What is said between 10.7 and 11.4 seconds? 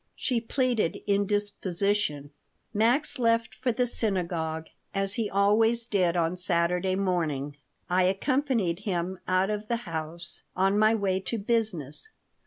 my way to